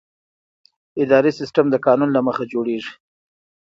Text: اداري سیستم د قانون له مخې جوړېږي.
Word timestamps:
اداري 1.03 1.31
سیستم 1.39 1.65
د 1.71 1.75
قانون 1.85 2.09
له 2.13 2.21
مخې 2.27 2.45
جوړېږي. 2.53 2.93